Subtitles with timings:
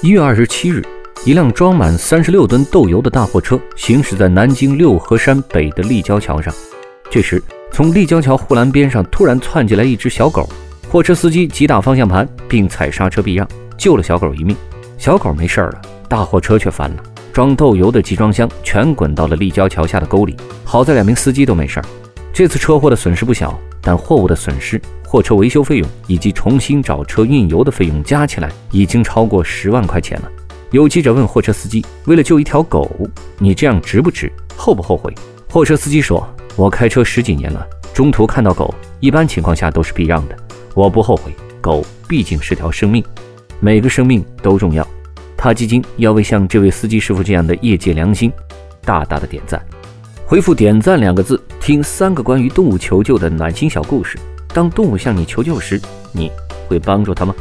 [0.00, 0.80] 一月二十七日，
[1.24, 6.54] 一辆装满三十六吨豆油的大货车行驶在南京六合山北的立交桥上。
[7.10, 10.48] 这时，从立交桥护栏边上突然窜进来一只小狗，
[10.88, 14.56] 货车司机急打方向盘并踩刹车避让，救了小狗一命。
[14.98, 17.02] 小狗没事了，大货车却翻了，
[17.32, 20.36] 装豆油的集装箱全滚到了立交桥下的沟里。
[20.62, 21.82] 好在两名司机都没事。
[22.32, 24.80] 这次车祸的损失不小，但货物的损失、
[25.10, 30.30] 货车维修费用以及重新找车运油的费用加起来，已经超过十万块钱了。
[30.70, 32.86] 有记者问货车司机：“为了救一条狗，
[33.38, 34.30] 你这样值不值？
[34.54, 35.10] 后不后悔？”
[35.48, 40.36] 货车司机说：“我开车十几年了，中途看到狗，一般情况下都是避让的。
[40.74, 43.02] 我不后悔，狗毕竟是条生命，
[43.60, 44.86] 每个生命都重要。”
[45.38, 48.30] 他基金要为像这位司机师傅这样的业界良心，
[48.82, 49.58] 大大的点赞。
[50.26, 54.18] 回复“点赞”两个字，听三个关于动物求救的暖心小故事。
[54.48, 55.80] 当动物向你求救时，
[56.12, 56.30] 你
[56.68, 57.34] 会帮助它吗？